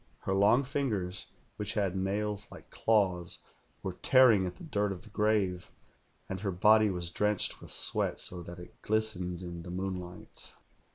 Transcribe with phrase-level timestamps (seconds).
[0.21, 1.27] Her long fingers,
[1.57, 3.37] which had nails like claws,
[3.83, 5.69] were tearing at the dirt of the grave,
[6.27, 10.55] and her body was drenched with sweat, so that it glistened in the moonlight.